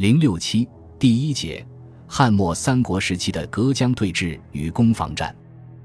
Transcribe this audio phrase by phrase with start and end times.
[0.00, 0.66] 零六七
[0.98, 1.62] 第一节，
[2.06, 5.36] 汉末三国时期的隔江对峙与攻防战。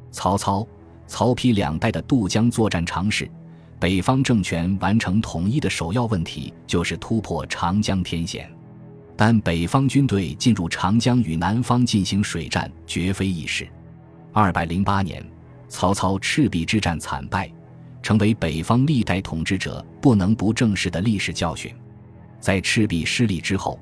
[0.10, 0.66] 曹操、
[1.06, 3.30] 曹丕两代的渡江作战尝试。
[3.78, 8.50] 北方政权完成统一的首要问题就是突破长江天险，
[9.18, 13.68] 但北方军队进入长江与南方进行水战绝非易事。
[14.32, 15.22] 二百零八年，
[15.68, 17.52] 曹操赤壁之战惨败，
[18.02, 21.70] 成为北方历代统治者不能不正视的历史教训。
[22.40, 23.78] 在赤壁失利之后，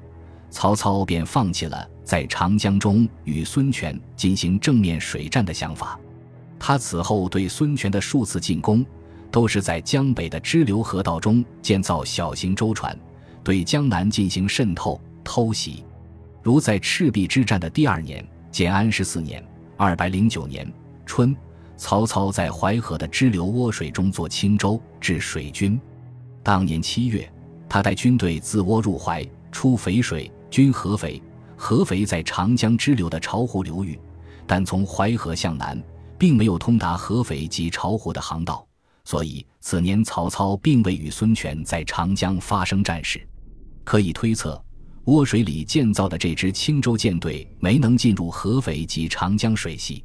[0.53, 5.99] 曹操便放弃了在长江中与孙权进行正面水战的想法。
[6.59, 8.85] 他此后对孙权的数次进攻。
[9.33, 12.95] 都是在江北的支流河道中建造小型舟船，
[13.43, 15.83] 对江南进行渗透偷袭。
[16.43, 19.43] 如在赤壁之战的第二年，建安十四年
[19.75, 20.71] （二百零九年）
[21.03, 21.35] 春，
[21.77, 25.81] 曹操在淮河的支流涡水中做轻舟治水军。
[26.43, 27.27] 当年七月，
[27.67, 31.19] 他带军队自涡入淮，出淝水，军合肥。
[31.55, 33.99] 合肥在长江支流的巢湖流域，
[34.45, 35.81] 但从淮河向南，
[36.15, 38.63] 并没有通达合肥及巢湖的航道。
[39.03, 43.25] 所以，此年曹操并未与孙权在长江发生战事。
[43.83, 44.61] 可以推测，
[45.05, 50.03] 涡水里建造的这支青州舰队没能进入合肥及长江水系。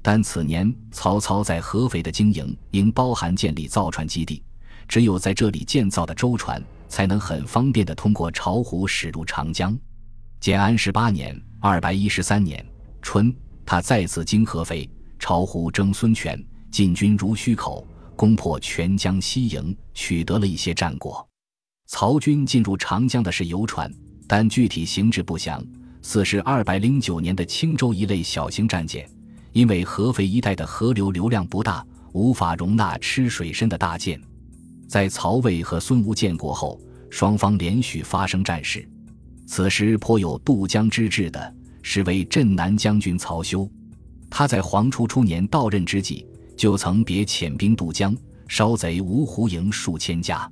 [0.00, 4.42] 但此年曹操在合肥的经营应包含建立造船基地，
[4.88, 6.62] 只有在这里建造的舟船
[6.92, 9.74] 才能很方便地通过巢湖驶入长江。
[10.38, 12.62] 建安十八年（二百一十三年）
[13.00, 13.34] 春，
[13.64, 14.86] 他再次经合肥、
[15.18, 16.38] 巢湖征孙权，
[16.70, 17.88] 进军濡须口。
[18.14, 21.26] 攻破全江西营，取得了一些战果。
[21.86, 23.90] 曹军进入长江的是游船，
[24.28, 25.64] 但具体形制不详，
[26.02, 29.08] 似是二百零九年的青州一类小型战舰。
[29.52, 34.20] 因为合肥一带的河流流量不大，无法容纳吃水深的大舰。
[34.92, 38.86] 在曹魏和孙吴建国后，双方连续发生战事。
[39.46, 43.66] 此时颇有渡江之志的是为镇南将军曹休，
[44.28, 46.26] 他在黄初初年到任之际。
[46.58, 48.14] 就曾别遣兵渡江，
[48.46, 50.46] 烧贼芜湖营数千家。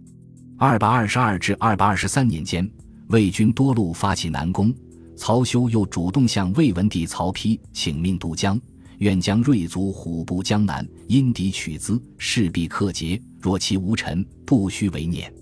[0.56, 2.66] 二百二十二至二百二十三年间，
[3.09, 4.75] 魏军多路发起南攻，
[5.19, 8.59] 曹休又主动向魏文帝曹丕请命渡江，
[9.00, 13.21] 愿将锐卒虎步江南，因敌取资，势必克捷。
[13.41, 15.33] 若其无臣，不须为念。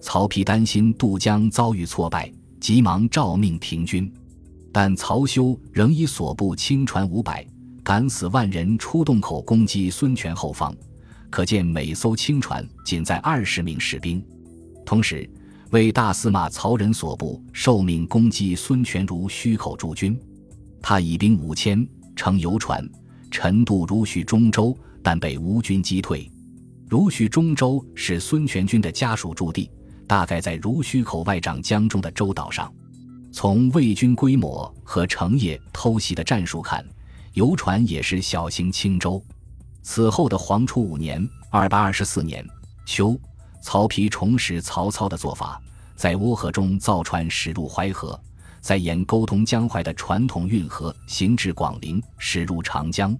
[0.00, 2.30] 曹丕担心渡江遭遇挫败，
[2.60, 4.12] 急忙诏命停军，
[4.70, 7.46] 但曹休仍以所部轻船五百。
[7.82, 10.76] 敢死万人出洞口攻击孙权后方，
[11.30, 14.22] 可见每艘轻船仅在二十名士兵。
[14.84, 15.28] 同时，
[15.70, 20.20] 为大司马曹仁所部受命攻击孙权如虚口驻军，
[20.82, 22.84] 他以兵五千乘游船
[23.30, 26.28] 沉渡如许中州，但被吴军击退。
[26.88, 29.70] 如许中州是孙权军的家属驻地，
[30.04, 32.74] 大概在如须口外长江中的洲岛上。
[33.30, 36.84] 从魏军规模和成夜偷袭的战术看。
[37.34, 39.22] 游船也是小型轻舟。
[39.82, 42.44] 此后的黄初五年（二百二十四年）
[42.84, 43.16] 秋，
[43.62, 45.62] 曹丕重拾曹操的做法，
[45.94, 48.20] 在涡河中造船驶入淮河，
[48.60, 53.16] 再沿沟通江淮的传统运河行至广陵，驶入长江。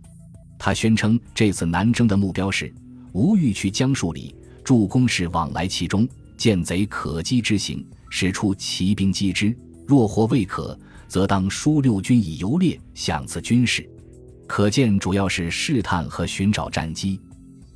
[0.58, 2.72] 他宣称，这次南征的目标是
[3.12, 4.34] 吴欲去江数里，
[4.64, 6.06] 助攻势往来其中，
[6.36, 9.56] 见贼可击之形，使出骑兵击之。
[9.86, 13.88] 若或未可，则当疏六军以游猎，享此军事。
[14.46, 17.20] 可见，主要是试探和寻找战机。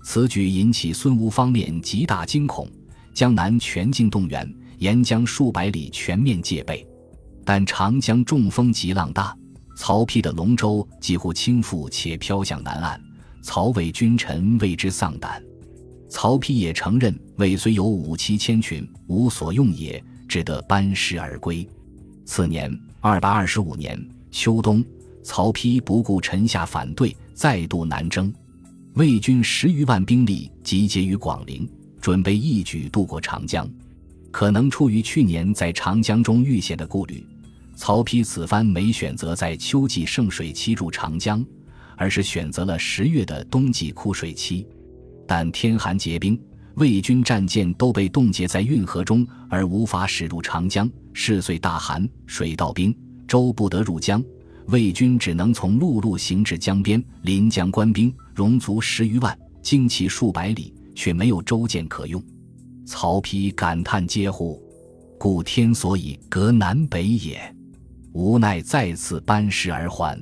[0.04, 2.68] 此举引起孙吴方面极大惊恐，
[3.14, 6.86] 江南全境动员，沿江数百里全面戒备。
[7.44, 9.36] 但长江中风急浪大，
[9.76, 13.00] 曹丕的龙舟几乎倾覆且飘向南岸，
[13.42, 15.42] 曹魏君臣为之丧胆。
[16.08, 21.66] 曹丕也承认，魏虽有五七千群，无所用也，只得班师而归。
[22.24, 22.70] 次年
[23.00, 23.98] （二百二十五年）
[24.30, 24.84] 秋冬。
[25.24, 28.32] 曹丕不顾臣下反对，再度南征。
[28.94, 31.66] 魏军十余万兵力集结于广陵，
[32.00, 33.68] 准备一举渡过长江。
[34.32, 37.24] 可能出于去年在长江中遇险的顾虑，
[37.84, 41.44] 曹丕此番没选择在秋季盛水期入长江，
[41.96, 44.64] 而是选择了十月的冬季枯水期。
[45.26, 46.40] 但天寒结冰，
[46.76, 50.88] 魏军战舰都被冻结在运河中，而无法驶入长江。
[51.12, 52.96] 势遂大寒，水到冰，
[53.26, 54.22] 舟不得入江。
[54.68, 62.22] 魏军只能从陆路行至江边，临江官兵戎卒十余万，经其数百里，却没有舟舰可用。
[62.86, 64.62] 曹丕感叹嗟乎
[65.18, 67.42] ：“故天所以隔南北也。”
[68.12, 70.18] 无奈再次班师而还。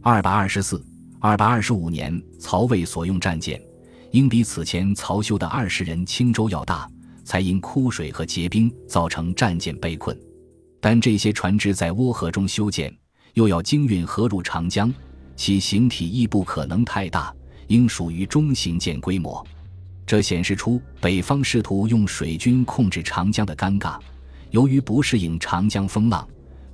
[0.00, 0.84] 二百二十四、
[1.18, 3.60] 二百二十五年，曹魏所用战舰，
[4.12, 6.88] 应比此前曹休的二十人轻舟要大，
[7.24, 10.16] 才因枯水和结冰造成战舰被困。
[10.80, 12.96] 但这些船只在涡河中修建，
[13.34, 14.92] 又要经运河入长江，
[15.34, 17.34] 其形体亦不可能太大，
[17.66, 19.44] 应属于中型舰规模。
[20.06, 23.98] 这显示出北方试图用水军控制长江的尴尬。
[24.52, 26.26] 由于不适应长江风浪，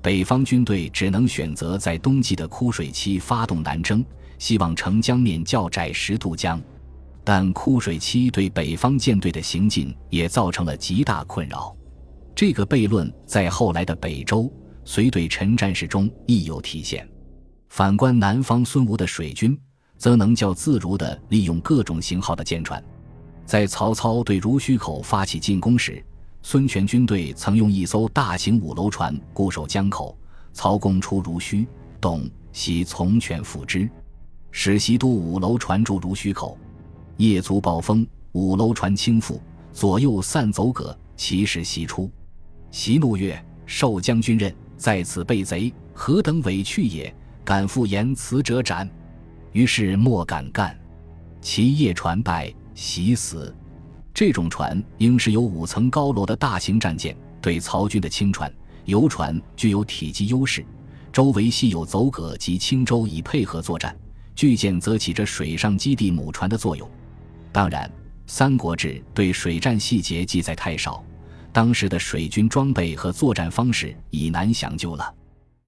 [0.03, 4.05] 北方军队只能选择在冬季的枯水期发动南征，
[4.37, 6.61] 希望乘江面较窄时渡江。
[7.23, 11.73] 但枯水期对北方舰队的行进也造成了极大困扰。
[12.35, 14.53] 这个悖论在后来的北周、
[14.85, 17.09] 隋对陈战事中亦有体现。
[17.69, 19.57] 反观南方孙吴的水军，
[19.97, 22.83] 则能较自如地利用各种型号的舰船。
[23.47, 26.05] 在曹操对濡须口发起进攻时，
[26.43, 30.17] 孙权军队曾用一艘大型五楼船固守江口。
[30.53, 31.67] 曹公出濡须，
[31.99, 33.89] 董袭从权赴之，
[34.51, 36.59] 使西都五楼船住濡须口。
[37.17, 39.41] 夜足暴风，五楼船倾覆，
[39.73, 42.11] 左右散走葛，其势袭出。
[42.71, 47.15] 袭怒曰：“受将军任，在此被贼，何等委屈也！
[47.45, 48.87] 敢复言辞者斩。”
[49.53, 50.79] 于是莫敢干。
[51.41, 52.53] 其夜船败。
[52.75, 53.55] 袭死，
[54.15, 58.53] 这种船应是有五层高楼的大型战舰，对曹军的轻船、
[58.85, 60.65] 游船具有体积优势，
[61.11, 63.97] 周围系有走葛及轻舟以配合作战。
[64.35, 66.89] 巨舰则起着水上基地母船的作用。
[67.53, 67.87] 当然，
[68.27, 71.05] 《三国志》对水战细节记载太少，
[71.53, 75.15] 当时的水军装备和作战方式已难详究了。